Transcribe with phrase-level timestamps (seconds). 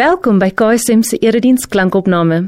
[0.00, 2.46] Welkom by KSM se erediens klankopname.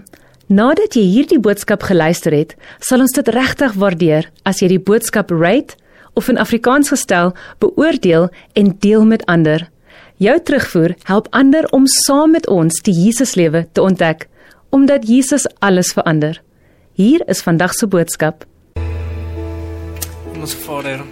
[0.49, 5.29] Nadat jy hierdie boodskap geluister het, sal ons dit regtig waardeer as jy die boodskap
[5.34, 5.76] rate
[6.16, 9.66] of in Afrikaans gestel beoordeel en deel met ander.
[10.16, 14.30] Jou terugvoer help ander om saam met ons die Jesuslewe te ontdek,
[14.72, 16.41] omdat Jesus alles verander.
[16.96, 18.46] Hier is vandag se boodskap.
[20.39, 21.05] Ons Vader.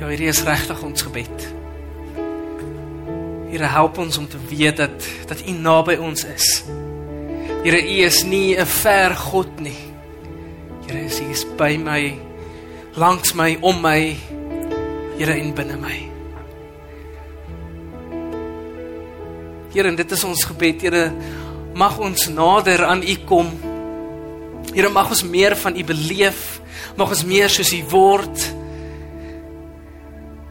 [0.00, 1.48] Ja, hierdie is regtig ons gebed.
[3.48, 6.64] Here help ons om te weet dat dat U naby ons is.
[7.64, 9.78] Here U is nie 'n ver God nie.
[10.86, 12.18] Here U is by my,
[12.94, 14.16] langs my, om my.
[15.18, 16.08] Here in binne my.
[19.72, 21.12] Here, dit is ons gebed, Here,
[21.74, 23.50] mag ons nader aan U kom.
[24.72, 26.60] Here, mag ons meer van U beleef,
[26.96, 28.46] mag ons meer soos U word.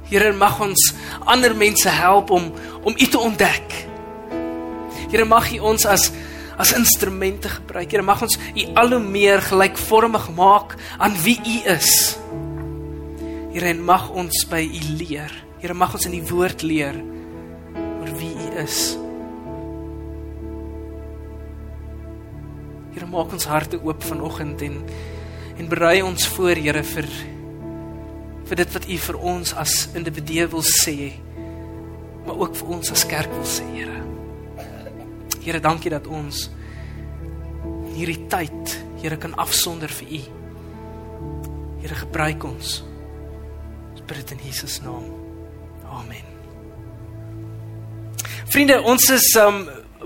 [0.08, 0.94] Here, mag ons
[1.28, 2.52] ander mense help om
[2.88, 3.76] om U te ontdek.
[5.12, 6.12] Here mag U ons as
[6.58, 7.92] as instrumente gebruik.
[7.92, 11.92] Here mag ons U al hoe meer gelykvormig maak aan wie U is.
[13.54, 15.34] Here en mag ons by U leer.
[15.62, 16.98] Here mag ons in die woord leer
[17.78, 18.82] oor wie U is.
[22.96, 24.82] Here maak ons harte oop vanoggend en
[25.58, 27.10] en berei ons voor Here vir
[28.48, 30.98] vir dit wat U vir ons as individue wil sê
[32.28, 34.02] maar ook vir ons as kerk wil sê, Here.
[35.40, 36.50] Here, dankie dat ons
[37.96, 40.22] hierdie tyd, Here, kan afsonder vir U.
[41.84, 42.82] Here, gebruik ons.
[43.94, 45.08] Ons bid dit in Jesus naam.
[45.88, 46.26] Amen.
[48.52, 49.64] Vriende, ons is um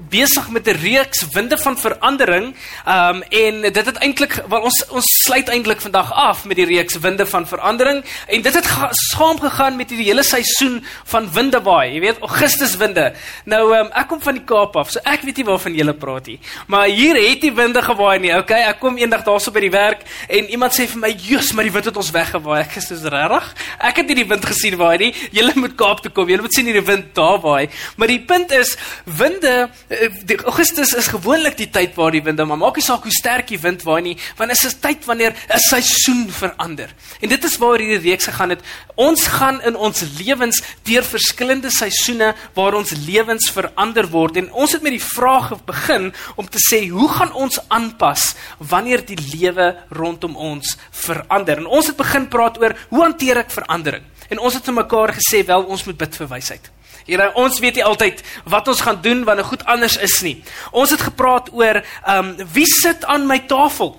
[0.09, 2.55] besig met 'n reeks winde van verandering.
[2.87, 6.99] Um en dit het eintlik wel ons ons sluit eintlik vandag af met die reeks
[6.99, 11.93] winde van verandering en dit het saam gegaan met die hele seisoen van winde waai.
[11.93, 13.13] Jy weet, Augustus winde.
[13.45, 16.25] Nou um ek kom van die Kaap af, so ek weet nie waarvan julle praat
[16.25, 16.39] nie.
[16.67, 18.37] Maar hier het die winde gewaai nie.
[18.37, 21.63] Okay, ek kom eendag daarso by die werk en iemand sê vir my, "Jesus, maar
[21.63, 23.53] die wind het ons weggewaai." Ek sê, "Dis regtig?
[23.79, 25.13] Ek het nie die wind gesien waai nie.
[25.31, 26.27] Julle moet Kaap toe kom.
[26.27, 30.93] Julle moet sien hoe die wind daar waai." Maar die punt is, winde die Augustus
[30.95, 33.83] is gewoonlik die tyd waar die winde, maar maak nie saak hoe sterk die wind
[33.83, 36.89] waai nie, want dit is 'n tyd wanneer 'n seisoen verander.
[37.21, 38.61] En dit is waar hierdie reeks gegaan het.
[38.95, 44.71] Ons gaan in ons lewens deur verskillende seisoene waar ons lewens verander word en ons
[44.71, 49.75] het met die vraag begin om te sê, hoe gaan ons aanpas wanneer die lewe
[49.89, 51.57] rondom ons verander?
[51.57, 54.03] En ons het begin praat oor hoe hanteer ek verandering?
[54.29, 56.71] En ons het vir mekaar gesê, wel ons moet bid vir wysheid.
[57.05, 60.43] Here, ons weet nie altyd wat ons gaan doen wanneer goed anders is nie.
[60.71, 63.95] Ons het gepraat oor ehm um, wie sit aan my tafel?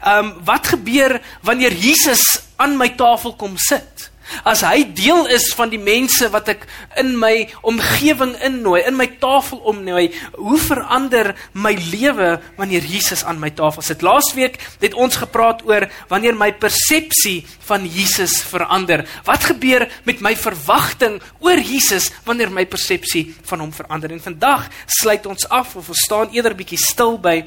[0.00, 2.22] Ehm um, wat gebeur wanneer Jesus
[2.56, 4.09] aan my tafel kom sit?
[4.46, 6.66] As hy deel is van die mense wat ek
[7.00, 10.08] in my omgewing innooi, in my tafel omnooi,
[10.38, 14.04] hoe verander my lewe wanneer Jesus aan my tafel sit?
[14.06, 19.04] Laasweek het ons gepraat oor wanneer my persepsie van Jesus verander.
[19.26, 24.12] Wat gebeur met my verwagting oor Jesus wanneer my persepsie van hom verander?
[24.14, 27.40] En vandag sluit ons af of ons staan eerder bietjie stil by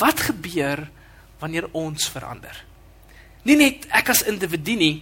[0.00, 0.86] wat gebeur
[1.42, 2.64] wanneer ons verander?
[3.46, 4.94] Nie net ek as individu nie,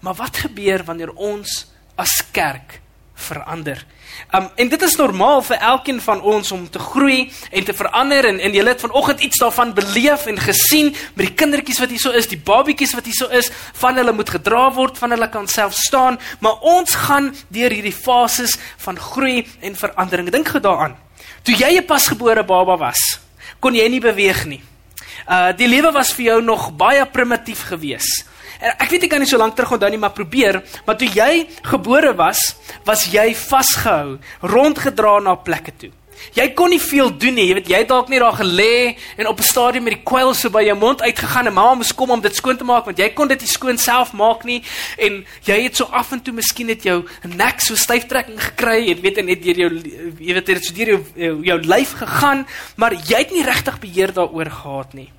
[0.00, 2.80] Maar wat gebeur wanneer ons as kerk
[3.20, 3.84] verander?
[4.34, 8.24] Um en dit is normaal vir elkeen van ons om te groei en te verander
[8.30, 12.00] en en jy het vanoggend iets daarvan beleef en gesien met die kindertjies wat hier
[12.00, 13.50] so is, die babietjies wat hier so is,
[13.82, 17.94] van hulle moet gedra word, van hulle kan self staan, maar ons gaan deur hierdie
[17.94, 18.56] fases
[18.86, 20.30] van groei en verandering.
[20.30, 20.96] Dink gou daaraan.
[21.42, 23.20] Toe jy 'n pasgebore baba was,
[23.60, 24.62] kon jy nie beweeg nie.
[25.28, 28.29] Uh die lewe was vir jou nog baie primitief geweest.
[28.60, 31.08] En ek weet ek kan nie so lank terug onthou nie, maar probeer, maar toe
[31.08, 32.42] jy gebore was,
[32.84, 35.92] was jy vasgehou, rondgedra na plekke toe.
[36.36, 39.26] Jy kon nie veel doen nie, jy weet jy het dalk net daar gelê en
[39.26, 42.10] op 'n stadium met die kwyl so by jou mond uitgegaan en mamma moes kom
[42.10, 44.62] om dit skoon te maak want jy kon dit nie skoon self maak nie
[44.98, 49.00] en jy het so af en toe miskien net jou nek so styftrekking gekry, jy
[49.00, 49.70] weet net deur jou
[50.20, 52.46] jy weet dit so deur jou jou, jou lyf gegaan,
[52.76, 55.10] maar jy het nie regtig beheer daaroor gehad nie.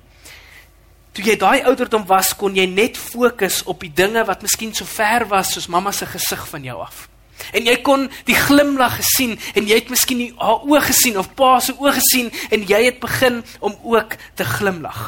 [1.12, 4.88] Toe jy daai ouderdom was, kon jy net fokus op die dinge wat miskien so
[4.88, 7.08] ver was soos mamma se gesig van jou af.
[7.52, 11.58] En jy kon die glimlag gesien en jy het miskien haar oë gesien of pa
[11.60, 15.02] se oë gesien en jy het begin om ook te glimlag.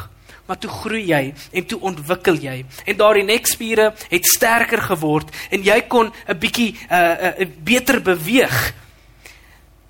[0.45, 1.23] Maar toe groei jy
[1.57, 6.77] en toe ontwikkel jy en daardie nekspiere het sterker geword en jy kon 'n bietjie
[6.85, 8.73] uh, uh, beter beweeg.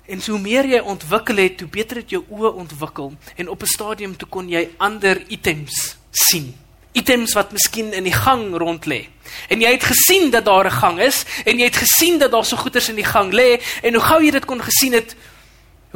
[0.08, 3.66] En so meer jy ontwikkel het, hoe beter het jou oë ontwikkel en op 'n
[3.66, 6.54] stadium toe kon jy ander items sien.
[6.96, 9.06] Items wat miskien in die gang rond lê.
[9.52, 12.44] En jy het gesien dat daar 'n gang is en jy het gesien dat daar
[12.44, 15.16] so goeders in die gang lê en hoe gou jy dit kon gesien het,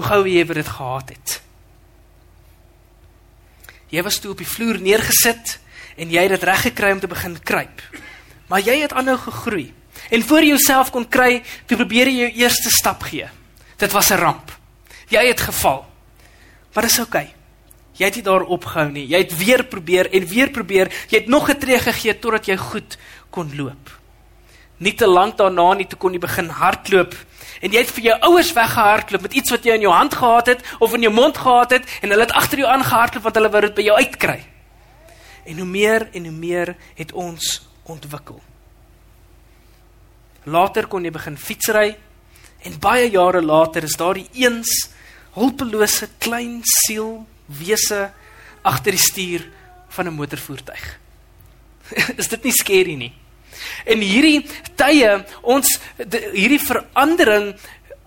[0.01, 1.41] Hoe gou jy dit gehad het.
[3.93, 5.59] Jy was toe op die vloer neergesit
[6.01, 7.83] en jy het dit reg gekry om te begin kruip.
[8.49, 9.67] Maar jy het aanhou gegroei.
[10.09, 13.29] En voor jy jouself kon kry, toe probeer jy jou eerste stap gee.
[13.77, 14.57] Dit was 'n ramp.
[15.09, 15.85] Jy het geval.
[16.73, 17.25] Maar dis oukei.
[17.25, 17.40] Okay.
[18.01, 19.05] Jy het nie daar opgehou nie.
[19.11, 20.89] Jy het weer probeer en weer probeer.
[21.13, 22.97] Jy het nog 'n tree gegee totdat jy goed
[23.31, 23.91] kon loop.
[24.79, 27.15] Nie te lank daarna nie toe kon jy begin hardloop
[27.61, 30.47] en jy het vir jou ouers weggehardloop met iets wat jy in jou hand gehad
[30.47, 33.51] het of in jou mond gehad het en hulle het agter jou aangehardloop want hulle
[33.51, 34.45] wou dit by jou uitkry.
[35.45, 38.41] En hoe meer en hoe meer het ons ontwikkel.
[40.45, 41.97] Later kon jy begin fietsry
[42.65, 44.89] en baie jare later is daardie eens
[45.37, 47.27] hulpelose klein siel
[47.59, 48.11] wese
[48.63, 49.47] agter die stuur
[49.89, 50.99] van 'n motorvoertuig.
[52.21, 53.13] is dit nie skerry nie?
[53.85, 54.47] En hierdie
[54.79, 57.55] tye, ons die, hierdie verandering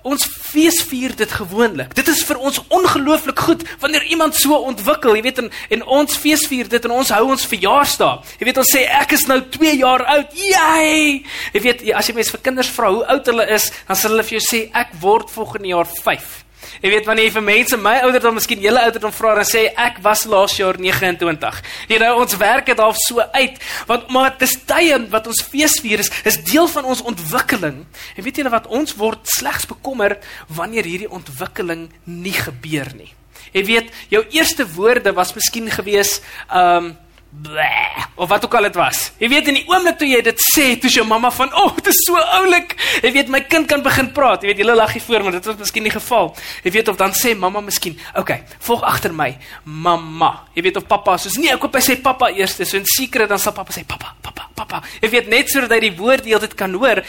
[0.03, 1.93] Ons feesvier dit gewoonlik.
[1.95, 5.47] Dit is vir ons ongelooflik goed wanneer iemand so ontwikkel, jy weet en,
[5.77, 8.33] en ons feesvier dit en ons hou ons verjaarsdag.
[8.41, 10.35] Jy weet ons sê ek is nou 2 jaar oud.
[10.35, 11.23] Jy!
[11.55, 14.27] Jy weet as jy mense vir kinders vra hoe oud hulle is, dan sal hulle
[14.27, 16.42] vir jou sê ek word volgende jaar 5.
[16.83, 20.01] Jy weet wanneer jy vir mense my ouderdom, miskien julle ouderdom vra en sê ek
[20.05, 21.61] was laas jaar 29.
[21.91, 26.03] Jy nou ons werk dit half so uit want maar dis tye wat ons feesvier
[26.03, 27.83] is, is deel van ons ontwikkeling.
[28.15, 30.17] En weet julle wat ons word slegs bekommer
[30.47, 33.11] wanneer hierdie ontwikkeling nie gebeur nie.
[33.53, 36.19] Jy weet jou eerste woorde was miskien gewees
[36.49, 36.93] um
[37.41, 39.11] Bleh, of wat ook al dit was.
[39.17, 41.75] Jy weet in die oomblik toe jy dit sê, toe jou mamma van, "O, oh,
[41.75, 44.41] dit is so oulik." Jy weet my kind kan begin praat.
[44.41, 46.35] Jy weet jy lag hier voor, maar dit was miskien nie geval.
[46.63, 50.77] Jy weet of dan sê mamma miskien, "Oké, okay, volg agter my, mamma." Jy weet
[50.77, 53.53] of pappa soos, "Nee, ek hoop hy sê pappa eers." So in sekere dan sal
[53.53, 57.03] pappa sê, "Pappa, pappa, pappa." Jy weet net sodat hy die woord heeltyd kan hoor.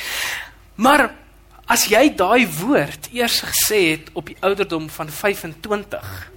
[0.77, 1.15] Maar
[1.67, 6.34] as jy daai woord eers gesê het op die ouderdom van 25,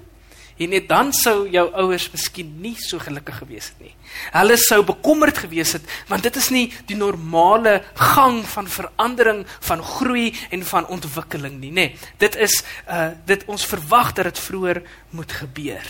[0.57, 3.93] En net dan sou jou ouers miskien nie so gelukkig gewees het nie.
[4.33, 9.83] Hulle sou bekommerd gewees het want dit is nie die normale gang van verandering, van
[9.83, 11.87] groei en van ontwikkeling nie, nê.
[11.91, 14.81] Nee, dit is uh dit ons verwag dat dit vroeër
[15.15, 15.87] moet gebeur.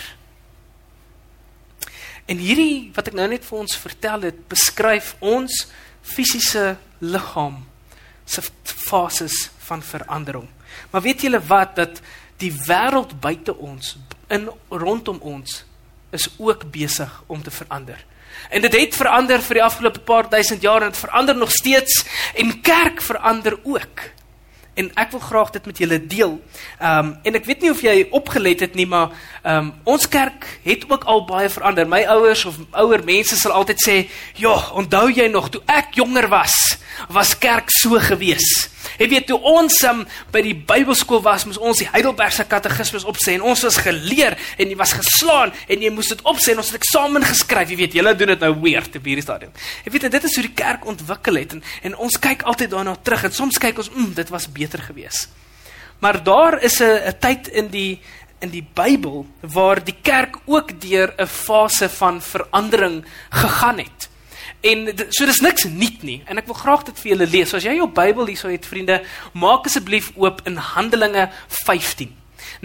[2.27, 5.63] En hierdie wat ek nou net vir ons vertel het, beskryf ons
[6.03, 7.61] fisiese liggaam
[8.27, 10.47] se fases van verandering.
[10.91, 12.01] Maar weet julle wat dat
[12.41, 13.95] die wêreld buite ons
[14.27, 15.63] in rondom ons
[16.09, 18.05] is ook besig om te verander.
[18.49, 22.05] En dit het verander vir die afgelope paar duisend jaar en dit verander nog steeds
[22.35, 24.03] en kerk verander ook.
[24.77, 26.35] En ek wil graag dit met julle deel.
[26.77, 29.09] Ehm um, en ek weet nie of jy opgelet het nie, maar
[29.41, 31.87] ehm um, ons kerk het ook al baie verander.
[31.89, 33.95] My ouers of ouer mense sal altyd sê,
[34.35, 36.77] "Ja, onthou jy nog toe ek jonger was,
[37.09, 40.03] was kerk so gewees." Jy weet toe ons um,
[40.33, 44.69] by die Bybelskool was, moes ons die Heidelbergse Katekismus opsê en ons was geleer en
[44.69, 47.69] jy was geslaan en jy moes dit opsê en ons het eksamen geskryf.
[47.69, 49.53] Jy weet, julle doen dit nou weer te hierdie stadium.
[49.85, 52.95] Jy weet dit is hoe die kerk ontwikkel het en en ons kyk altyd daarna
[52.95, 55.29] terug en soms kyk ons, "Mmm, dit was beter geweest."
[55.99, 57.99] Maar daar is 'n 'n tyd in die
[58.39, 64.06] in die Bybel waar die kerk ook deur 'n fase van verandering gegaan het.
[64.61, 67.49] En so dis niks nuut nie en ek wil graag dit vir julle lees.
[67.49, 71.29] So as jy jou Bybel hierso het vriende, maak asseblief oop in Handelinge
[71.65, 72.13] 15.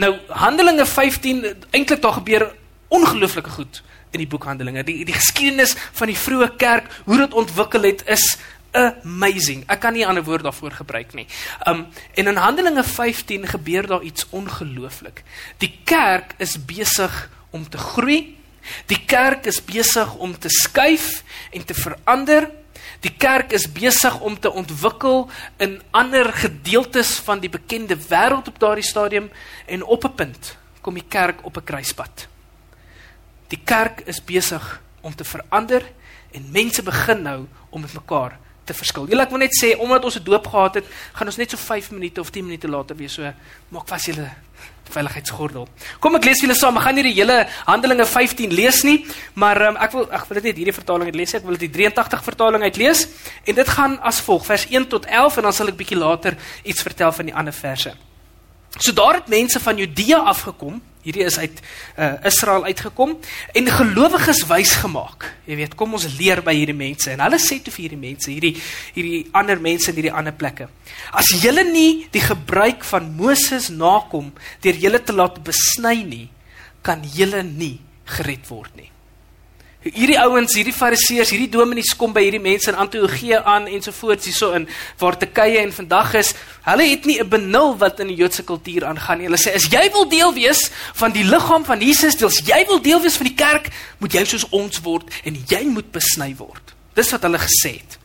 [0.00, 2.48] Nou Handelinge 15 eintlik daar gebeur
[2.92, 3.82] ongelooflike goed
[4.12, 4.84] in die boek Handelinge.
[4.84, 8.26] Die die geskiedenis van die vroeë kerk, hoe dit ontwikkel het is
[8.72, 9.64] amazing.
[9.68, 11.26] Ek kan nie 'n ander woord daarvoor gebruik nie.
[11.66, 15.22] Um en in Handelinge 15 gebeur daar iets ongelooflik.
[15.58, 18.36] Die kerk is besig om te groei
[18.86, 22.50] Die kerk is besig om te skuif en te verander.
[23.00, 28.60] Die kerk is besig om te ontwikkel in ander gedeeltes van die bekende wêreld op
[28.62, 29.30] daardie stadium
[29.66, 32.28] en op 'n punt kom die kerk op 'n kruispunt.
[33.48, 35.82] Die kerk is besig om te verander
[36.30, 39.08] en mense begin nou om met mekaar te verskil.
[39.08, 41.56] Julle ek wil net sê omdat ons 'n doop gehad het, gaan ons net so
[41.56, 43.12] 5 minute of 10 minute later wees.
[43.12, 43.32] So
[43.68, 44.30] maak vas julle
[44.92, 45.66] veiligheidsgordel.
[46.00, 46.78] Kom ek lees vir julle saam.
[46.80, 48.98] Ek gaan nie die hele Handelinge 15 lees nie,
[49.34, 51.34] maar um, ek wil ek wil dit net hierdie vertaling uit lees.
[51.38, 53.06] Ek wil dit die 83 vertaling uit lees
[53.46, 56.38] en dit gaan as volg vers 1 tot 11 en dan sal ek bietjie later
[56.62, 57.94] iets vertel van die ander verse.
[58.78, 61.56] So daar het mense van Judea afgekom Hierdie is uit
[61.98, 63.16] uh, Israel uitgekom
[63.58, 65.26] en gelowiges wys gemaak.
[65.50, 68.30] Jy weet, kom ons leer by hierdie mense en hulle sê toe vir hierdie mense,
[68.30, 68.54] hierdie
[68.94, 70.68] hierdie ander mense in hierdie ander plekke.
[71.10, 74.30] As julle nie die gebruik van Moses nakom
[74.62, 76.24] deur julle te laat besny nie,
[76.86, 77.80] kan julle nie
[78.14, 78.91] gered word nie.
[79.82, 84.52] Hierdie ouens, hierdie fariseërs, hierdie dominees kom by hierdie mense in Antiochië aan ensovoorts hierso
[84.54, 84.68] in
[85.00, 86.30] waar Turkye en vandag is.
[86.68, 89.26] Hulle het nie 'n benul wat in die Joodse kultuur aangaan nie.
[89.26, 92.80] Hulle sê as jy wil deel wees van die liggaam van Jesus, as jy wil
[92.80, 96.74] deel wees van die kerk, moet jy soos ons word en jy moet besny word.
[96.94, 98.01] Dis wat hulle gesê het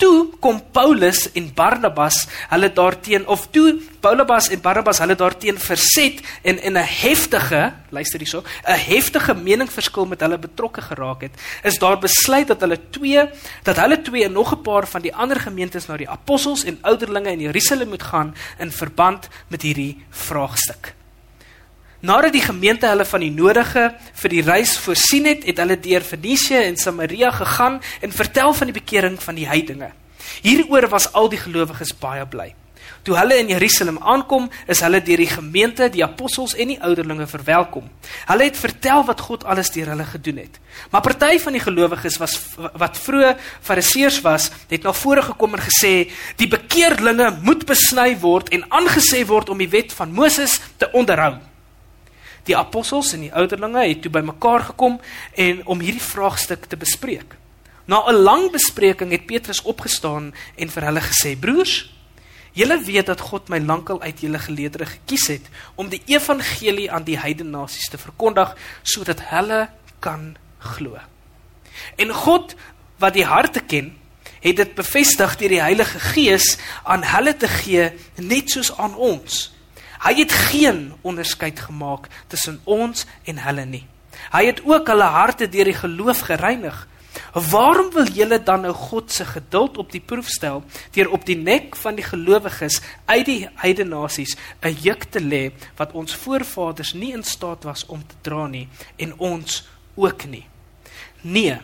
[0.00, 6.22] toe kom Paulus en Barnabas hulle daarteen of toe Paulus en Barnabas hulle daarteen verset
[6.42, 11.78] en in 'n heftige luister hierso 'n heftige meningsverskil met hulle betrokke geraak het is
[11.78, 13.28] daar besluit dat hulle twee
[13.62, 16.78] dat hulle twee en nog 'n paar van die ander gemeentes na die apostels en
[16.80, 20.99] ouderlinge in Jerusalem moet gaan in verband met hierdie vraagstuk
[22.00, 23.90] Nadat die gemeente hulle van die nodige
[24.22, 28.70] vir die reis voorsien het, het hulle deur Fenisië en Samaria gegaan en vertel van
[28.70, 29.90] die bekering van die heidene.
[30.40, 32.54] Hieroor was al die gelowiges baie bly.
[33.04, 37.26] Toe hulle in Jerusalem aankom, is hulle deur die gemeente, die apostels en die ouderlinge
[37.28, 37.86] verwelkom.
[38.28, 40.56] Hulle het vertel wat God alles deur hulle gedoen het.
[40.92, 42.38] Maar party van die gelowiges was
[42.80, 45.94] wat vroeë fariseërs was, het na vore gekom en gesê,
[46.40, 51.38] die bekeerlinge moet besny word en aangesê word om die wet van Moses te onderhou.
[52.48, 55.00] Die apostels en die ouderlinge het toe bymekaar gekom
[55.34, 57.36] en om hierdie vraagstuk te bespreek.
[57.84, 61.92] Na 'n lang bespreking het Petrus opgestaan en vir hulle gesê: "Broers,
[62.52, 67.04] julle weet dat God my lankal uit julle geleedere gekies het om die evangelie aan
[67.04, 69.68] die heidene nasies te verkondig sodat hulle
[69.98, 70.98] kan glo."
[71.96, 72.54] En God
[72.98, 74.00] wat die harte ken,
[74.40, 79.50] het dit bevestig deur die Heilige Gees aan hulle te gee net soos aan ons.
[80.00, 83.86] Hy het geen onderskeid gemaak tussen ons en hulle nie.
[84.32, 86.86] Hy het ook hulle harte deur die geloof gereinig.
[87.50, 90.62] Waarom wil julle dan nou God se geduld op die proef stel
[90.94, 95.52] deur op die nek van die gelowiges uit die heidene nasies 'n juk te lê
[95.76, 100.46] wat ons voorvaders nie in staat was om te dra nie en ons ook nie.
[101.20, 101.58] Nee,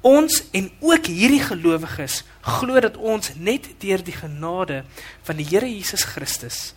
[0.00, 4.84] ons en ook hierdie gelowiges glo dat ons net deur die genade
[5.22, 6.74] van die Here Jesus Christus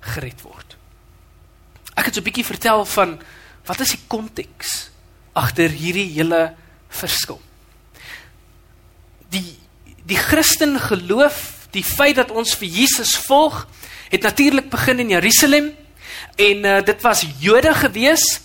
[0.00, 0.76] gered word.
[1.94, 3.20] Ek het so 'n bietjie vertel van
[3.66, 4.90] wat is die konteks
[5.32, 6.54] agter hierdie hele
[6.88, 7.40] verskil.
[9.30, 9.58] Die
[10.10, 13.66] die Christen geloof, die feit dat ons vir Jesus volg,
[14.10, 15.70] het natuurlik begin in Jerusalem
[16.36, 18.40] en uh, dit was Jode gewees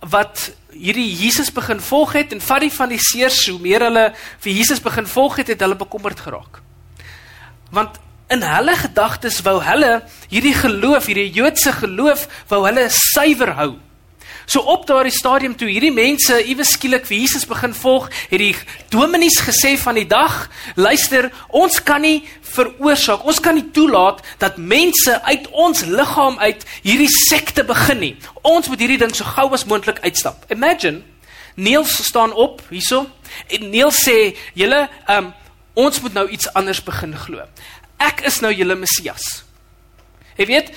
[0.00, 4.80] wat hierdie Jesus begin volg het en van die seers hoe meer hulle vir Jesus
[4.80, 6.60] begin volg het, het hulle bekommerd geraak.
[7.70, 13.70] Want in hulle gedagtes wou hulle hierdie geloof, hierdie Joodse geloof, wou hulle suiwer hou.
[14.48, 18.54] So op daardie stadium toe hierdie mense iewes skielik vir Jesus begin volg, het die
[18.88, 22.22] dominees gesê van die dag, luister, ons kan nie
[22.54, 28.14] veroorsaak, ons kan nie toelaat dat mense uit ons liggaam uit hierdie sekte begin nie.
[28.40, 30.48] Ons moet hierdie ding so gou as moontlik uitstap.
[30.48, 31.04] Imagine
[31.58, 33.04] Niels staan op hierso
[33.52, 35.34] en Niels sê, "Julle, um,
[35.74, 37.44] ons moet nou iets anders begin glo."
[37.98, 39.47] Ek is nou julle Messias.
[40.38, 40.68] Jy weet,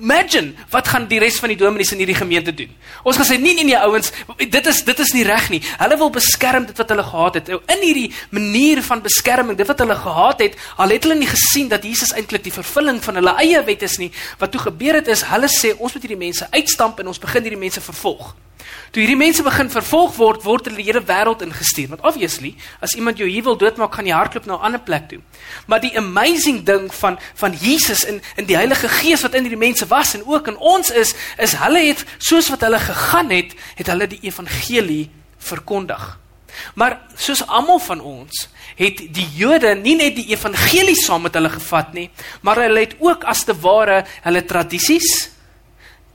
[0.00, 2.72] imagine wat gaan die res van die dominees in hierdie gemeente doen.
[3.06, 5.60] Ons gaan sê nee nee nee ouens, dit is dit is nie reg nie.
[5.78, 7.52] Hulle wil beskerm dit wat hulle gehad het.
[7.54, 11.70] In hierdie manier van beskerming, dit wat hulle gehad het, al het hulle nie gesien
[11.70, 14.10] dat Jesus eintlik die vervulling van hulle eie wet is nie.
[14.42, 17.46] Wat toe gebeur het is hulle sê ons moet hierdie mense uitstamp en ons begin
[17.46, 18.34] hierdie mense vervolg.
[18.94, 21.88] Toe hierdie mense begin vervolg word, word hulle die hele wêreld ingestuur.
[21.90, 22.52] Want obviously,
[22.84, 25.20] as iemand jou hier wil doodmaak, gaan jy hardloop na 'n ander plek toe.
[25.66, 29.60] Maar die amazing ding van van Jesus in in die Heilige Gees wat in hierdie
[29.60, 33.52] mense was en ook in ons is, is hulle het soos wat hulle gegaan het,
[33.76, 36.06] het hulle die evangelie verkondig.
[36.80, 38.46] Maar soos almal van ons
[38.78, 42.08] het die Jode nie net die evangelie saam met hulle gevat nie,
[42.40, 45.12] maar hulle het ook as te ware hulle tradisies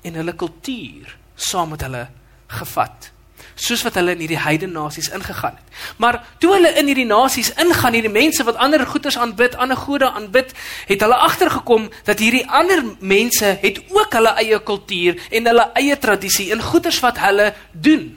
[0.02, 2.08] en hulle kultuur saam met hulle
[2.50, 3.12] gevat
[3.60, 5.80] soos wat hulle in hierdie heidene nasies ingegaan het.
[5.98, 10.12] Maar toe hulle in hierdie nasies ingaan, hierdie mense wat ander goeders aanbid, ander gode
[10.12, 10.54] aanbid,
[10.88, 16.00] het hulle agtergekom dat hierdie ander mense het ook hulle eie kultuur en hulle eie
[16.00, 18.10] tradisie en goeders wat hulle doen.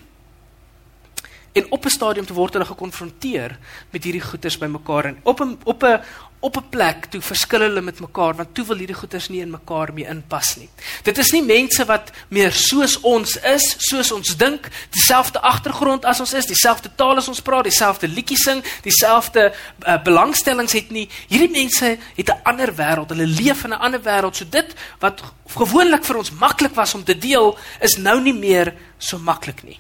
[1.53, 3.59] En op 'n stadium te word hulle gekonfronteer
[3.91, 6.01] met hierdie goeders bymekaar en op 'n op 'n
[6.43, 9.51] op 'n plek toe verskil hulle met mekaar want toe wil hierdie goeders nie in
[9.51, 10.69] mekaar mee inpas nie.
[11.03, 16.21] Dit is nie mense wat meer soos ons is, soos ons dink, dieselfde agtergrond as
[16.21, 19.53] ons is, dieselfde taal as ons praat, dieselfde liedjies sing, dieselfde
[19.87, 21.09] uh, belangstellings het nie.
[21.29, 23.09] Hierdie mense het 'n ander wêreld.
[23.09, 24.37] Hulle leef in 'n ander wêreld.
[24.37, 28.75] So dit wat gewoonlik vir ons maklik was om te deel, is nou nie meer
[28.99, 29.79] so maklik nie.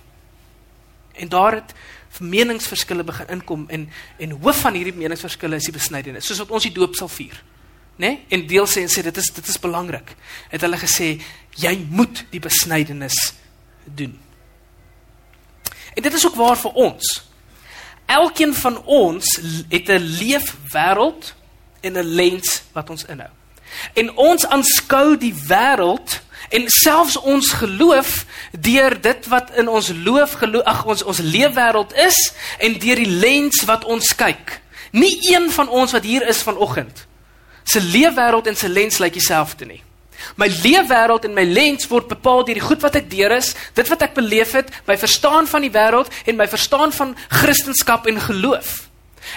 [1.12, 1.74] En daar het
[2.22, 3.88] meningsverskille begin inkom en
[4.18, 7.38] en hoof van hierdie meningsverskille is die besnydenis soos wat ons die doop sal vier
[7.98, 8.18] nê nee?
[8.30, 10.16] en deel sê en sê dit is dit is belangrik
[10.50, 11.14] het hulle gesê
[11.56, 13.34] jy moet die besnydenis
[13.84, 14.18] doen
[15.94, 17.30] En dit is ook waar vir ons.
[18.06, 21.34] Elkeen van ons het 'n leefwêreld
[21.80, 23.30] en 'n lens wat ons inhou.
[23.92, 30.32] En ons aanskou die wêreld en selfs ons geloof deur dit wat in ons loof
[30.42, 32.18] geloof ag ons ons leefwêreld is
[32.58, 34.60] en deur die lens wat ons kyk.
[34.92, 37.06] Nie een van ons wat hier is vanoggend
[37.64, 39.82] se leefwêreld en se lens lyk dieselfde nie.
[40.38, 43.88] My leefwêreld en my lens word bepaal deur die goed wat ek deur is, dit
[43.90, 48.20] wat ek beleef het, my verstaan van die wêreld en my verstaan van Christendom en
[48.28, 48.72] geloof.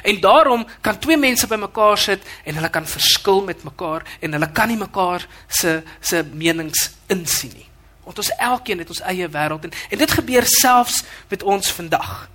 [0.01, 4.51] En daarom kan twee mense bymekaar sit en hulle kan verskil met mekaar en hulle
[4.51, 7.67] kan nie mekaar se se menings insien nie.
[8.03, 12.29] Want ons elkeen het ons eie wêreld en en dit gebeur selfs met ons vandag.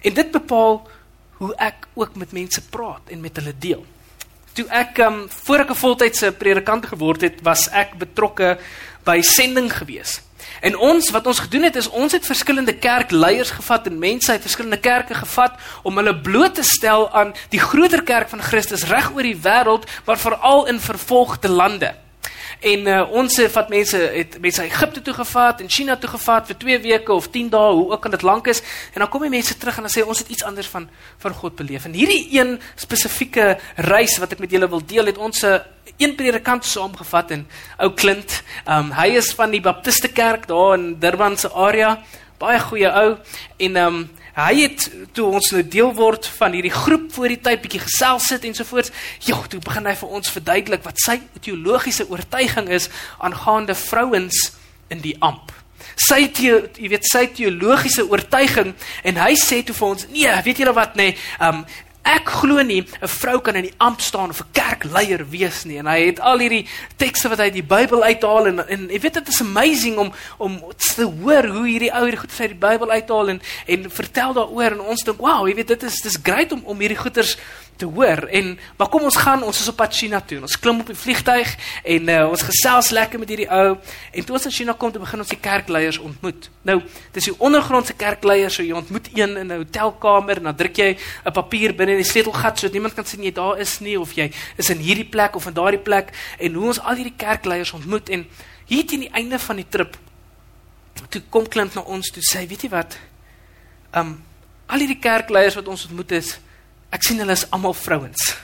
[0.00, 0.88] En dit bepaal
[1.40, 3.84] hoe ek ook met mense praat en met hulle deel.
[4.52, 8.58] Toe ek um, voor ek 'n voltydse predikant geword het, was ek betrokke
[9.04, 10.20] by sending gewees.
[10.60, 14.40] En ons wat ons gedoen het is ons het verskillende kerkleiers gevat en mense uit
[14.40, 19.10] verskillende kerke gevat om hulle bloot te stel aan die groter kerk van Christus reg
[19.14, 21.94] oor die wêreld, maar veral in vervolgde lande.
[22.60, 26.50] En uh, ons het vat mense het mense Egipte toe gevat en China toe gevat
[26.50, 28.60] vir 2 weke of 10 dae, hoe ook al dit lank is.
[28.92, 30.88] En dan kom die mense terug en dan sê ons het iets anders van
[31.18, 31.84] van God beleef.
[31.84, 35.60] En hierdie een spesifieke reis wat ek met julle wil deel, het ons 'n
[35.96, 37.46] een predikant saamgevat en
[37.78, 38.42] ou Clint.
[38.66, 41.98] Um hy is van die Baptiste kerk daar in Durban se area.
[42.38, 43.16] Baie goeie ou
[43.56, 47.62] en um hy het toe ons nou deel word van hierdie groep voor die tyd
[47.64, 48.92] bietjie gesels sit en so voort.
[49.26, 54.50] Ja, toe begin hy vir ons verduidelik wat sy teologiese oortuiging is aangaande vrouens
[54.90, 55.52] in die amp.
[56.00, 60.76] Sy jy weet sy teologiese oortuiging en hy sê toe vir ons, nee, weet julle
[60.76, 61.64] wat nê, nee, um
[62.02, 65.78] Ek glo nie 'n vrou kan in die amp staan of 'n kerkleier wees nie.
[65.78, 66.66] En hy het al hierdie
[66.96, 70.12] tekste wat hy uit die Bybel uithaal en en jy weet dit is amazing om
[70.38, 74.32] om te hoor hoe hierdie ou hierdie goed uit die Bybel uithaal en en vertel
[74.32, 77.36] daaroor en ons dink, "Wow, jy weet dit is dis great om om hierdie goeters
[77.80, 80.40] te hoor." En maar kom ons gaan, ons is op pad China toe.
[80.44, 83.76] Ons klim op die vliegtyg en uh, ons gesels lekker met hierdie ou
[84.12, 86.50] en toe ons in China kom, toe begin ons die kerkleiers ontmoet.
[86.68, 86.78] Nou,
[87.16, 90.96] dis die ondergrondse kerkleiers, so jy ontmoet een in 'n hotelkamer en dan druk jy
[91.24, 94.12] 'n papier binne in die sleutelgat sodat niemand kan sien jy daar is nie of
[94.12, 97.72] jy is in hierdie plek of in daardie plek en hoe ons al hierdie kerkleiers
[97.72, 98.26] ontmoet en
[98.66, 99.96] hier teen die einde van die trip
[101.08, 102.98] toe kom klink na ons toe sê weet jy wat
[103.96, 104.18] um
[104.70, 106.38] al hierdie kerkleiers wat ons ontmoet is
[106.90, 108.34] ek sien hulle is almal vrouens.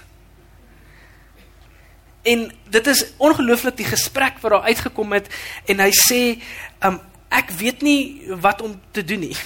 [2.26, 5.28] En dit is ongelooflik die gesprek wat daar uitgekom het
[5.70, 6.22] en hy sê
[6.86, 6.98] um
[7.36, 9.36] ek weet nie wat om te doen nie.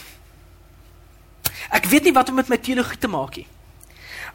[1.72, 3.46] Ek weet nie wat om met my teologie te maak nie.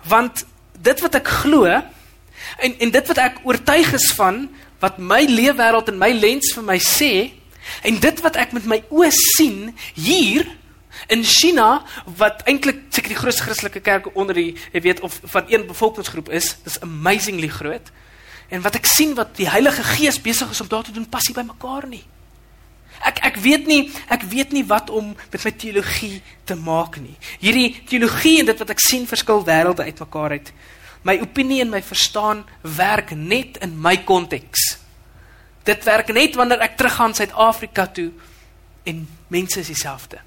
[0.10, 0.46] Want
[0.82, 4.46] dit wat ek glo en en dit wat ek oortuig is van
[4.84, 7.12] wat my leefwêreld en my lens vir my sê
[7.86, 10.50] en dit wat ek met my oë sien hier
[11.08, 11.84] in China
[12.18, 16.30] wat eintlik seker die grootste Christelike kerk onder die jy weet of van een bevolkingsgroep
[16.30, 17.92] is dis amazingly groot
[18.50, 21.28] en wat ek sien wat die Heilige Gees besig is om daar te doen pas
[21.28, 22.06] nie by mekaar nie
[23.04, 23.82] Ek ek weet nie
[24.12, 27.16] ek weet nie wat om met my teologie te maak nie.
[27.42, 30.54] Hierdie teologie en dit wat ek sien verskil wêrelde uitmekaar uit.
[31.06, 34.78] My opinie en my verstaan werk net in my konteks.
[35.66, 38.12] Dit werk net wanneer ek teruggaan Suid-Afrika toe
[38.86, 40.22] en mense is dieselfde.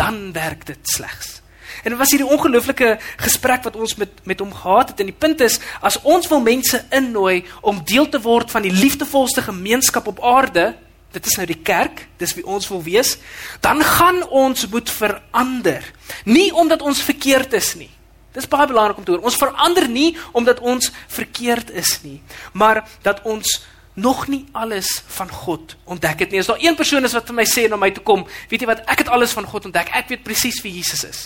[0.00, 1.40] Dan werk dit slegs.
[1.84, 5.16] En dit was hierdie ongelooflike gesprek wat ons met met hom gehad het en die
[5.16, 10.10] punt is as ons wil mense innooi om deel te word van die liefdevolste gemeenskap
[10.10, 10.74] op aarde,
[11.14, 13.16] dit is nou die kerk, dis wie ons wil wees,
[13.64, 15.84] dan gaan ons moet verander.
[16.24, 17.90] Nie omdat ons verkeerd is nie.
[18.34, 19.24] Dis baie belangrik om te hoor.
[19.26, 22.20] Ons verander nie omdat ons verkeerd is nie,
[22.52, 23.58] maar dat ons
[23.94, 26.40] nog nie alles van God ontdek het nie.
[26.40, 28.68] As daar een persoon is wat vir my sê na my toe kom, weet jy
[28.70, 29.90] wat, ek het alles van God ontdek.
[29.94, 31.22] Ek weet presies wie Jesus is.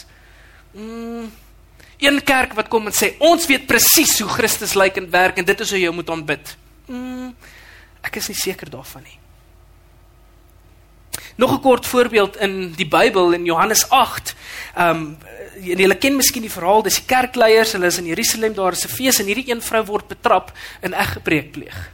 [0.73, 1.29] Mm,
[1.99, 5.45] een kerk wat kom en sê, ons weet presies hoe Christus lyk en werk en
[5.45, 6.57] dit is hoe jy moet aanbid.
[6.89, 7.35] Mm,
[8.05, 9.19] ek is nie seker daarvan nie.
[11.37, 14.35] Nog 'n kort voorbeeld in die Bybel in Johannes 8.
[14.75, 15.19] Ehm um,
[15.61, 18.89] julle ken miskien die verhaal, dis die kerkleiers, hulle is in Jerusalem, daar is 'n
[18.89, 21.91] fees en hierdie een vrou word betrap in eggebreek pleeg.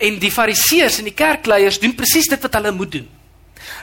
[0.00, 3.08] En die fariseërs en die kerkleiers doen presies dit wat hulle moet doen.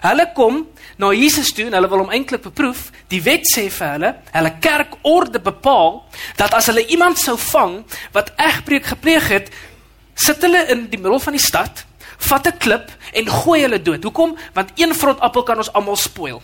[0.01, 0.63] Hulle kom
[0.97, 2.89] na Jesus toe en hulle wil hom eintlik beproef.
[3.11, 6.03] Die wet sê vir hulle, hulle kerkorde bepaal
[6.39, 7.81] dat as hulle iemand sou vang
[8.15, 9.51] wat egbreek gepleeg het,
[10.15, 11.83] sit hulle in die middel van die stad
[12.25, 14.03] vat 'n klip en gooi hulle dood.
[14.03, 14.37] Hoekom?
[14.53, 16.41] Want een vrot appel kan ons almal spoil.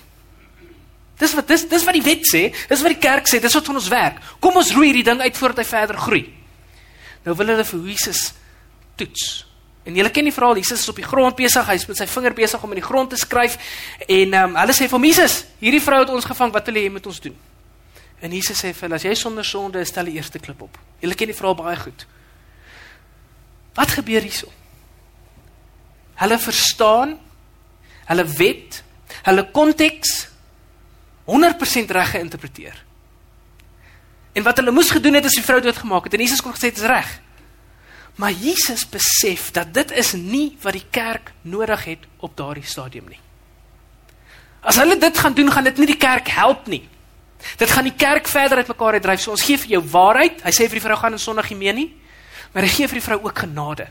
[1.18, 3.66] Dis wat dis dis wat die wet sê, dis wat die kerk sê, dis wat
[3.66, 4.18] van ons werk.
[4.40, 6.34] Kom ons roei hierdie ding uit voordat hy verder groei.
[7.24, 8.34] Nou wil hulle vir Jesus
[8.96, 9.51] toets.
[9.84, 12.36] En julle ken die verhaal, Jesus is op die grond besig, hy's met sy vinger
[12.38, 13.58] besig om in die grond te skryf
[14.06, 16.92] en ehm um, hulle sê vir Jesus, hierdie vrou het ons gevang, wat wil jy
[16.94, 17.38] met ons doen?
[18.22, 20.78] En Jesus sê vir hulle, as jy sonder sonde is, stel die eerste klip op.
[21.02, 22.06] Julle ken die verhaal baie goed.
[23.74, 24.52] Wat gebeur hierso?
[26.22, 27.18] Hulle verstaan
[28.12, 28.82] hulle wet,
[29.24, 30.14] hulle konteks
[31.30, 32.78] 100% reg geïnterpreteer.
[34.36, 36.72] En wat hulle moes gedoen het is die vrou doodgemaak het en Jesus kon gesê
[36.72, 37.10] dit is reg.
[38.22, 43.08] Maar Jesus besef dat dit is nie wat die kerk nodig het op daardie stadium
[43.10, 43.20] nie.
[44.62, 46.84] As hulle dit gaan doen, gaan dit nie die kerk help nie.
[47.58, 49.24] Dit gaan die kerk verder uitmekaar uitdryf.
[49.24, 50.44] So ons gee vir jou waarheid.
[50.46, 51.88] Hy sê vir die vrou gaan in sondig gemeen nie,
[52.54, 53.90] maar hy gee vir die vrou ook genade.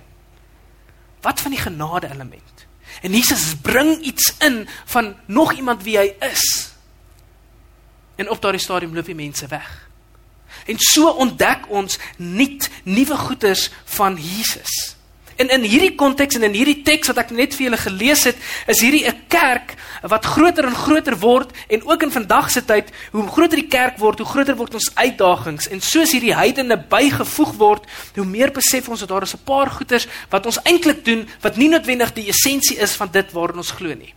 [1.27, 2.67] Wat van die genade element?
[3.03, 4.63] En Jesus bring iets in
[4.95, 6.71] van nog iemand wie hy is.
[8.15, 9.90] En op daardie stadium loop die mense weg.
[10.71, 14.97] En so ontdek ons nuut nuwe goeders van Jesus.
[15.41, 18.37] En in hierdie konteks en in hierdie teks wat ek net vir julle gelees het,
[18.69, 22.93] is hierdie 'n kerk wat groter en groter word en ook in vandag se tyd,
[23.13, 27.53] hoe groter die kerk word, hoe groter word ons uitdagings en soos hierdie heidene bygevoeg
[27.57, 31.29] word, hoe meer besef ons dat daar is 'n paar goeders wat ons eintlik doen
[31.41, 34.15] wat nie noodwendig die essensie is van dit waarin ons glo nie.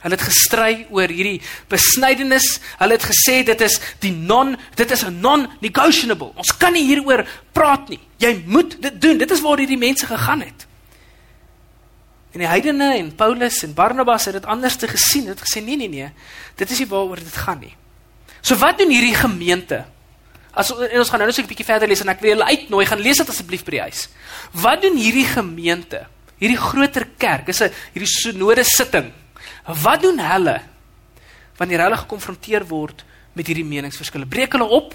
[0.00, 2.58] Hulle het gestry oor hierdie besnydenis.
[2.80, 6.32] Hulle het gesê dit is die non dit is 'n non-negotiable.
[6.36, 8.00] Ons kan nie hieroor praat nie.
[8.18, 9.18] Jy moet dit doen.
[9.18, 10.66] Dit is waar hierdie mense gegaan het.
[12.32, 15.26] En die heidene en Paulus en Barnabas het dit anders te gesien.
[15.26, 16.10] Het gesê nee nee nee.
[16.56, 17.76] Dit is nie waaroor dit gaan nie.
[18.40, 19.84] So wat doen hierdie gemeente?
[20.50, 22.86] As ons gaan nou net so 'n bietjie verder lees en ek wil julle uitnooi
[22.86, 24.08] gaan lees dit asseblief by die huis.
[24.52, 26.06] Wat doen hierdie gemeente?
[26.38, 29.12] Hierdie groter kerk, is 'n hierdie synode sitting
[29.66, 30.60] Wat doen hulle
[31.60, 33.04] wanneer hulle gekonfronteer word
[33.36, 34.26] met hierdie meningsverskille?
[34.26, 34.94] Breek hulle op?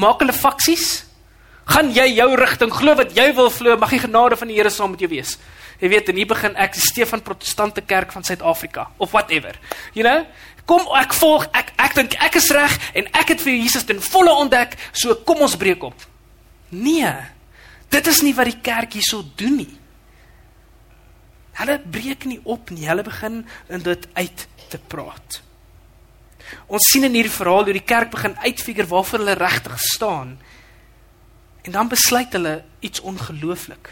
[0.00, 1.04] Maak hulle faksies?
[1.68, 3.76] Gaan jy jou rigting glo wat jy wil glo?
[3.76, 5.36] Mag die genade van die Here saam met jou wees.
[5.78, 9.58] Jy weet, en hier begin ek die Stefan Protestante Kerk van Suid-Afrika of whatever.
[9.94, 10.24] You know?
[10.68, 14.00] Kom ek volg ek ek dink ek is reg en ek het vir Jesus ten
[14.04, 16.08] volle ontdek, so kom ons breek op.
[16.74, 17.12] Nee.
[17.88, 19.70] Dit is nie wat die kerk hierso doen nie.
[21.58, 22.86] Hulle breek nie op nie.
[22.86, 25.40] Hulle begin in dit uit te praat.
[26.70, 30.36] Ons sien in hierdie verhaal hoe die kerk begin uitfigure waarvoor hulle regtig staan.
[31.66, 33.90] En dan besluit hulle iets ongelooflik.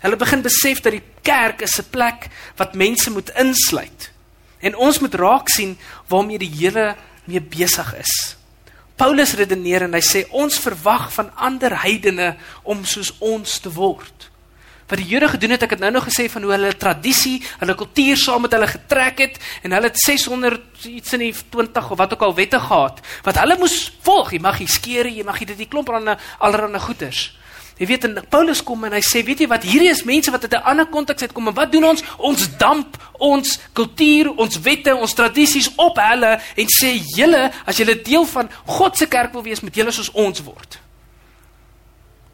[0.00, 4.12] Hulle begin besef dat die kerk is 'n plek wat mense moet insluit.
[4.60, 8.36] En ons moet raak sien waarmee die Here mee besig is.
[8.96, 14.29] Paulus redeneer en hy sê ons verwag van ander heidene om soos ons te word
[14.90, 17.76] wat die Jode gedoen het, ek het nou nog gesê van hoe hulle tradisie, hulle
[17.78, 21.98] kultuur saam met hulle getrek het en hulle het 600 iets in die 20 of
[21.98, 24.32] wat ook al wette gehad wat hulle moes volg.
[24.34, 27.30] Jy mag nie skeer nie, jy mag nie dit klomp aan allerlei goeders.
[27.80, 30.42] Jy weet en Paulus kom en hy sê, weet jy wat, hierdie is mense wat
[30.44, 32.02] uit 'n ander konteks uitkom en wat doen ons?
[32.18, 38.02] Ons damp ons kultuur, ons wette, ons tradisies op hulle en sê julle, as julle
[38.02, 40.78] deel van God se kerk wil wees, moet julle soos ons word.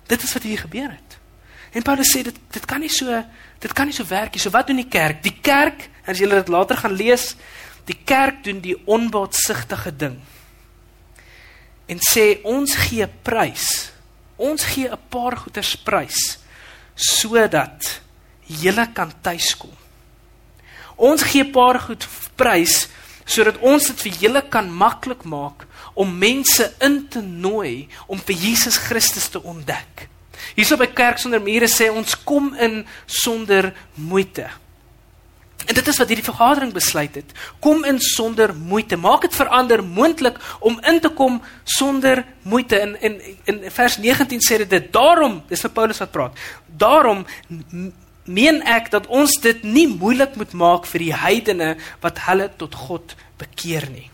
[0.07, 1.19] Dit is wat hier gebeur het.
[1.77, 3.13] En Paulus sê dit dit kan nie so
[3.61, 4.41] dit kan nie so werk nie.
[4.41, 5.21] So wat doen die kerk?
[5.25, 7.35] Die kerk, as julle dit later gaan lees,
[7.89, 10.17] die kerk doen die onbaatsigtige ding.
[11.87, 13.93] En sê ons gee prys.
[14.37, 16.39] Ons gee 'n paar goeders prys
[16.95, 18.01] sodat
[18.47, 19.73] julle kan tuiskom.
[20.97, 22.89] Ons gee 'n paar goed prys
[23.25, 28.37] sodat ons dit vir julle kan maklik maak om mense in te nooi om vir
[28.37, 30.09] Jesus Christus te ontdek.
[30.55, 34.47] Hierso by kerk sonder mure sê ons kom in sonder moeite.
[35.67, 37.33] En dit is wat hierdie vergadering besluit het.
[37.65, 38.97] Kom in sonder moeite.
[38.97, 42.79] Maak dit verander moontlik om in te kom sonder moeite.
[42.81, 46.39] In in in vers 19 sê dit daarom, dis vir Paulus wat praat.
[46.67, 47.27] Daarom
[48.25, 52.75] meen ek dat ons dit nie moeilik moet maak vir die heidene wat hulle tot
[52.75, 54.11] God bekeer nie.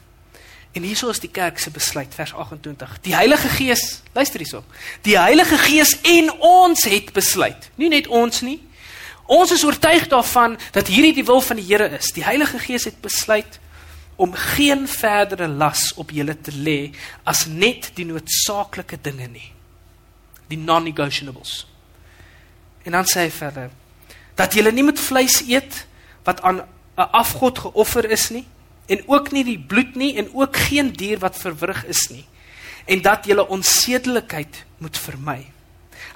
[0.73, 2.99] En hieso is die kerk se besluit vers 28.
[3.05, 4.65] Die Heilige Gees, luister hierso.
[5.05, 7.71] Die Heilige Gees en ons het besluit.
[7.77, 8.59] Nie net ons nie.
[9.29, 12.13] Ons is oortuig daarvan dat hierdie die wil van die Here is.
[12.17, 13.61] Die Heilige Gees het besluit
[14.17, 16.93] om geen verdere las op julle te lê
[17.29, 19.51] as net die noodsaaklike dinge nie.
[20.49, 21.67] Die non-negotiables.
[22.89, 23.71] En dan sê hy verder
[24.41, 25.85] dat julle nie met vleis eet
[26.25, 26.65] wat aan
[26.97, 28.47] 'n afgod geoffer is nie
[28.87, 32.25] en ook nie die bloed nie en ook geen dier wat verwrig is nie
[32.91, 35.39] en dat julle onsedelikheid moet vermy.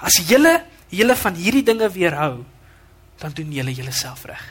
[0.03, 2.43] As julle julle van hierdie dinge weerhou,
[3.17, 4.43] dan doen julle julleself reg.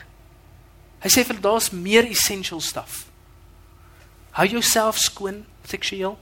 [1.01, 3.05] Hy sê vir daar's meer essential stuff.
[4.37, 6.17] Hou jouself skoon seksueel.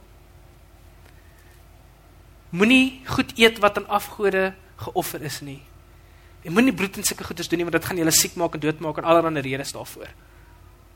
[2.56, 4.54] Moenie goed eet wat aan afgode
[4.84, 5.62] geoffer is nie.
[6.46, 8.64] En moenie bloed en sulke goeders doen nie want dit gaan julle siek maak en
[8.64, 10.12] doodmaak en allerlei redes daarvoor.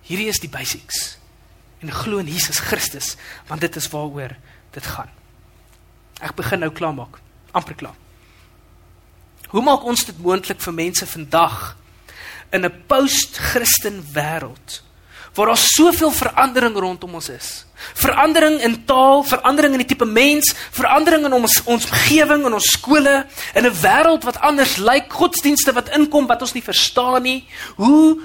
[0.02, 1.18] Hierdie is die basics.
[1.80, 3.16] En glo in Jesus Christus
[3.48, 4.36] want dit is waaroor
[4.72, 5.10] dit gaan.
[6.20, 7.20] Ek begin nou klaarmaak.
[7.52, 7.98] amper klaar.
[9.50, 11.76] Hoe maak ons dit moontlik vir mense vandag
[12.54, 14.84] in 'n post-Christen wêreld
[15.34, 17.66] waar daar soveel verandering rondom ons is?
[17.94, 22.72] Verandering in taal, verandering in die tipe mens, verandering in ons ons omgewing en ons
[22.72, 27.48] skole, in 'n wêreld wat anders lyk, godsdienste wat inkom wat ons nie verstaan nie.
[27.76, 28.22] Hoe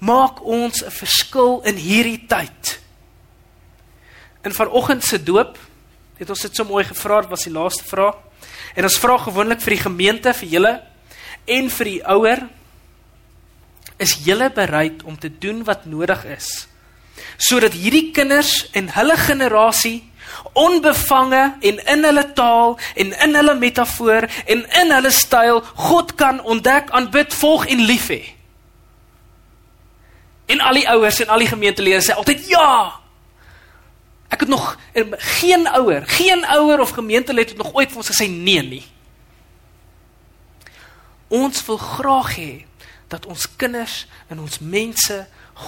[0.00, 2.80] maak ons 'n verskil in hierdie tyd?
[4.42, 5.58] In vanoggend se doop
[6.18, 8.16] het ons dit so mooi gevra, dit was die laaste vraag.
[8.74, 10.82] En ons vra gewoonlik vir die gemeente, vir julle
[11.46, 12.48] en vir die ouer
[13.96, 16.66] is julle bereid om te doen wat nodig is
[17.40, 20.00] sodat hierdie kinders en hulle generasie
[20.56, 26.40] onbevange en in hulle taal en in hulle metafoor en in hulle styl God kan
[26.44, 28.22] ontdek, aanbid, volg en lief hê.
[30.50, 32.70] En al die ouers en al die gemeentelede sê altyd ja.
[34.30, 34.76] Ek het nog
[35.40, 38.84] geen ouer, geen ouer of gemeentelid het nog ooit vir ons gesê nee nie.
[41.30, 42.52] Ons wil graag hê
[43.10, 45.18] dat ons kinders en ons mense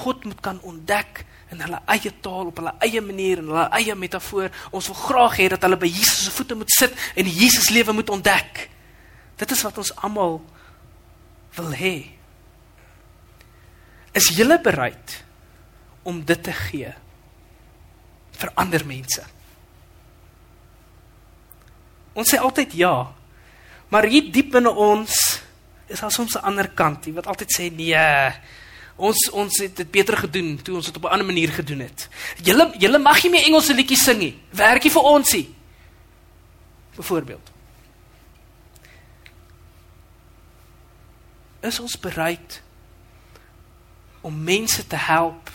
[0.03, 3.95] God moet kan ontdek in hulle eie taal op hulle eie manier en hulle eie
[3.99, 4.51] metafoor.
[4.71, 7.95] Ons wil graag hê dat hulle by Jesus se voete moet sit en Jesus lewe
[7.99, 8.69] moet ontdek.
[9.43, 10.41] Dit is wat ons almal
[11.59, 11.97] wil hê.
[14.13, 15.25] Is jy bereid
[16.05, 16.93] om dit te gee
[18.37, 19.25] vir ander mense?
[22.13, 23.13] Ons sê altyd ja.
[23.89, 25.41] Maar hier diep binne ons
[25.93, 28.33] is daar soms 'n ander kant, wat altyd sê nee.
[28.97, 32.09] Ons ons het dit beter gedoen toe ons dit op 'n ander manier gedoen het.
[32.43, 34.39] Julle julle mag nie meer Engelse liedjies sing nie.
[34.51, 35.55] Werkie vir ons nie.
[36.97, 37.51] Byvoorbeeld.
[41.61, 42.63] Is ons bereid
[44.23, 45.51] om mense te help.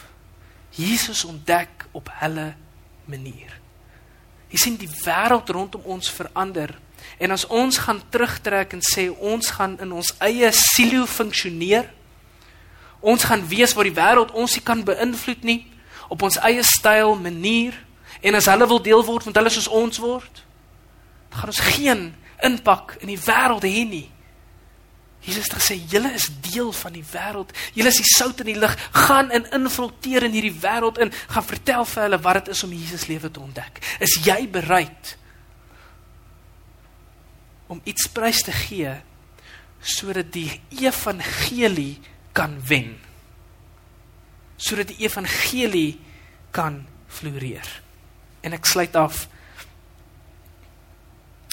[0.78, 2.54] Jesus ontdek op hulle
[3.06, 3.56] manier?
[4.52, 6.76] Jy sien die wêreld rondom ons verander.
[7.20, 11.90] En as ons gaan terugtrek en sê ons gaan in ons eie silo funksioneer.
[13.00, 15.62] Ons gaan wees waar die wêreld ons nie kan beïnvloed nie
[16.08, 17.76] op ons eie styl, manier.
[18.22, 20.44] En as hulle wil deel word want hulle soos ons word,
[21.30, 22.04] dan gaan ons geen
[22.48, 24.08] impak in die wêreld hê nie.
[25.26, 27.52] Jesus het gesê julle is deel van die wêreld.
[27.76, 28.76] Julle is die sout in die lig.
[29.08, 31.12] Gaan en infiltreer in hierdie wêreld in.
[31.34, 33.82] Gaan vertel vir hulle wat dit is om Jesus lewe te ontdek.
[34.04, 35.18] Is jy bereid
[37.68, 38.94] om iets prys te gee
[39.84, 40.50] sodat die
[40.80, 41.98] evangelie
[42.36, 42.96] kan wen
[44.58, 46.00] sodat die evangelie
[46.52, 47.68] kan floreer.
[48.42, 49.26] En ek sluit af.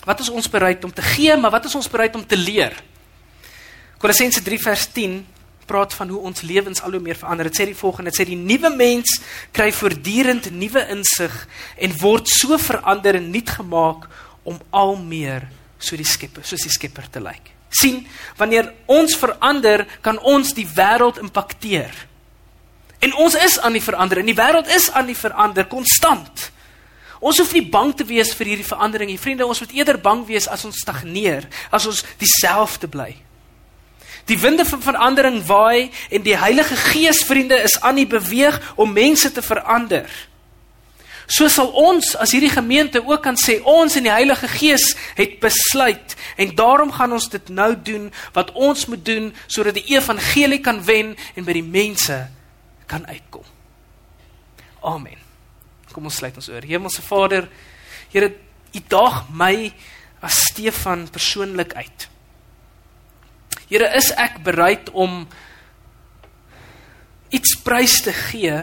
[0.05, 2.77] Wat is ons bereid om te gee, maar wat is ons bereid om te leer?
[4.05, 5.17] Kolossense 3 vers 10
[5.65, 7.49] praat van hoe ons lewens al hoe meer verander.
[7.49, 9.17] Dit sê die volgende, dit sê die nuwe mens
[9.57, 11.33] kry voortdurend nuwe insig
[11.81, 14.05] en word so verander en nuut gemaak
[14.45, 15.49] om al meer
[15.81, 18.03] so die skepper, soos die skepper te lyk sien
[18.39, 21.93] wanneer ons verander kan ons die wêreld impakteer.
[23.05, 26.51] En ons is aan die verander en die wêreld is aan die verander konstant.
[27.25, 29.21] Ons hoef nie bang te wees vir hierdie verandering nie.
[29.21, 33.15] Vriende, ons moet eerder bang wees as ons stagneer, as ons dieselfde bly.
[34.29, 38.93] Die winde van verandering waai en die Heilige Gees, vriende, is aan die beweeg om
[38.93, 40.09] mense te verander.
[41.27, 45.39] So sal ons as hierdie gemeente ook kan sê ons in die Heilige Gees het
[45.41, 50.61] besluit en daarom gaan ons dit nou doen wat ons moet doen sodat die evangelie
[50.61, 52.19] kan wen en by die mense
[52.91, 53.45] kan uitkom.
[54.85, 55.17] Amen.
[55.93, 56.65] Kom ons sluit ons oor.
[56.69, 57.49] Hemelse Vader,
[58.13, 58.29] Here,
[58.75, 59.73] U daag my
[60.23, 62.09] as Stefan persoonlik uit.
[63.71, 65.25] Here, is ek bereid om
[67.35, 68.63] iets prys te gee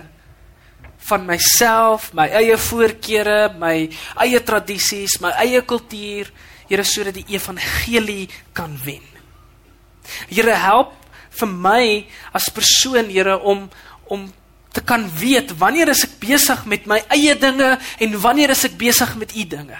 [1.09, 3.89] van myself, my eie voorkeure, my
[4.23, 6.31] eie tradisies, my eie kultuur,
[6.71, 9.03] Here sodat die evangelie kan wen.
[10.29, 10.93] Here help
[11.35, 11.83] vir my
[12.31, 13.65] as persoon, Here, om
[14.11, 14.29] om
[14.71, 18.77] te kan weet wanneer is ek besig met my eie dinge en wanneer is ek
[18.79, 19.79] besig met u dinge.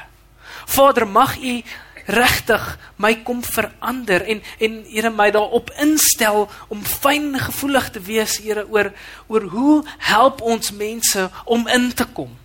[0.71, 1.62] Vader, mag u
[2.05, 8.37] regtig my kom verander en en Here my daarop instel om fyn gevoelig te wees
[8.37, 8.91] Here oor
[9.27, 12.37] oor hoe help ons mense om in te kom.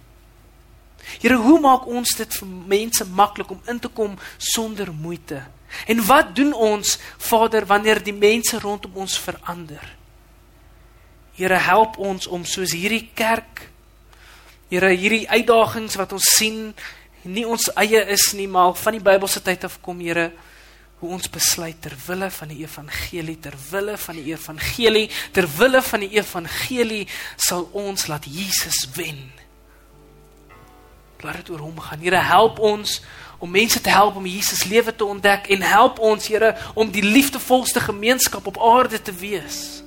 [1.21, 5.45] Here, hoe maak ons dit vir mense maklik om in te kom sonder moeite?
[5.87, 9.95] En wat doen ons Vader wanneer die mense rondom ons verander?
[11.39, 13.69] Here, help ons om soos hierdie kerk
[14.67, 16.73] Here, hierdie uitdagings wat ons sien
[17.27, 20.31] nie ons eie is nie, maar van die Bybelse tyd af kom, Here,
[21.01, 25.83] hoe ons besluit ter wille van die evangelie, ter wille van die evangelie, ter wille
[25.85, 27.05] van die evangelie
[27.37, 29.21] sal ons laat Jesus wen.
[31.21, 32.01] Laat dit oor hom gaan.
[32.01, 33.01] Here, help ons
[33.39, 37.05] om mense te help om Jesus lewe te ontdek en help ons Here om die
[37.05, 39.86] liefdevolste gemeenskap op aarde te wees.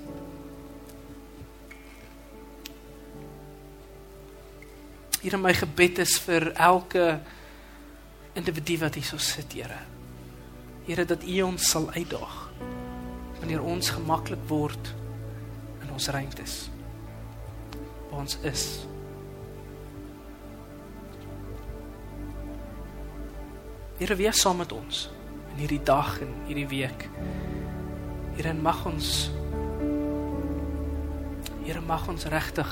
[5.20, 7.20] Here my gebed is vir elke
[8.40, 9.82] individu wat hier so sit, Here.
[10.88, 12.38] Here dat U ons sal uitdaag
[13.40, 14.94] wanneer ons gemaklik word
[15.84, 16.70] in ons ruimtes.
[18.10, 18.64] Waar ons is.
[24.00, 25.10] Here wees saam met ons
[25.52, 27.10] in hierdie dag en hierdie week.
[28.38, 29.28] Here mag ons
[31.68, 32.72] Here mag ons regtig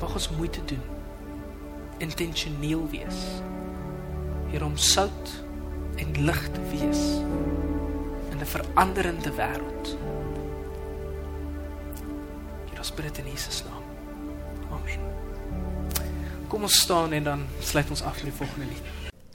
[0.00, 0.82] mag ons moeite doen
[1.98, 3.20] intentioneel wees
[4.50, 5.44] hier om sout
[5.96, 7.02] en lig te wees
[8.30, 9.96] in 'n veranderende wêreld.
[12.68, 13.82] Hier ons bid in Jesus naam.
[14.70, 15.00] Amen.
[16.46, 19.05] Kom ons staan en dan sluit ons af met die volgende lied.